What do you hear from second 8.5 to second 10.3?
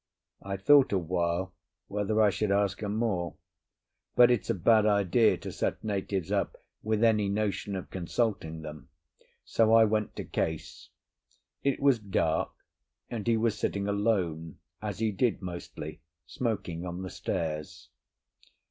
them, so I went to